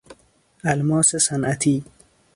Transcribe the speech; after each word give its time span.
الماس 0.65 1.15
صنعتی 1.15 1.83